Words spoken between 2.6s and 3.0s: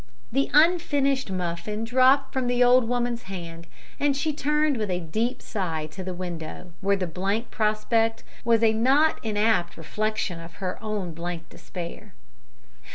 old